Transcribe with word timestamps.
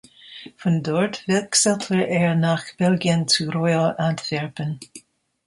Von 0.57 0.81
dort 0.81 1.27
wechselte 1.27 2.07
er 2.07 2.33
nach 2.33 2.65
Belgien 2.75 3.27
zu 3.27 3.51
Royal 3.51 3.95
Antwerpen. 3.97 4.79